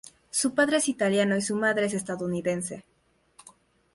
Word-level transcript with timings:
Su 0.31 0.55
padre 0.55 0.77
es 0.77 0.89
italiano 0.89 1.37
y 1.37 1.43
su 1.43 1.55
madre 1.55 1.85
es 1.85 1.93
estadounidense. 1.93 2.83